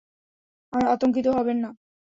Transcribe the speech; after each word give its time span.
আতঙ্কিত 0.93 1.27
হবেন 1.37 1.57
না। 1.63 1.69